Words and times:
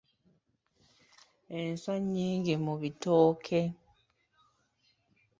Enswa 1.59 1.93
nnyingi 2.01 2.53
mu 2.65 2.73
bitooke. 2.81 3.61